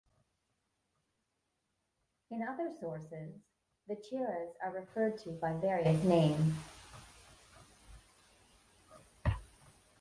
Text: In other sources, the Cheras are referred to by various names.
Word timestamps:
In 2.31 2.41
other 2.41 2.73
sources, 2.79 3.35
the 3.87 3.95
Cheras 3.97 4.51
are 4.63 4.71
referred 4.71 5.19
to 5.19 5.29
by 5.33 5.53
various 5.53 6.03
names. 6.03 6.53